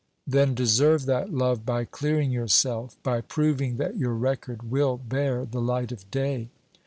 [0.25, 5.61] "Then deserve that love by clearing yourself, by proving that your record will bear the
[5.61, 6.49] light of day!"